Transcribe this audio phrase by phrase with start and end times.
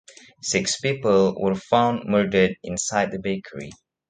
[0.41, 3.69] Six people were found murdered inside the bakery.